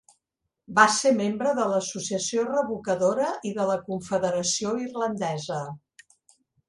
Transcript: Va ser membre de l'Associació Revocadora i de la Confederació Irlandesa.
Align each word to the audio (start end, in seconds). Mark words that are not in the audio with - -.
Va 0.77 0.85
ser 0.93 1.09
membre 1.17 1.51
de 1.59 1.67
l'Associació 1.73 2.45
Revocadora 2.47 3.29
i 3.51 3.51
de 3.59 3.67
la 3.73 3.77
Confederació 3.91 4.73
Irlandesa. 4.87 5.61